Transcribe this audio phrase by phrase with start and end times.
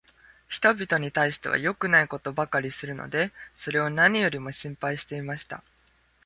[0.47, 5.63] 人びとに対しては良くないことばかりするので、それを何よりも心配していました。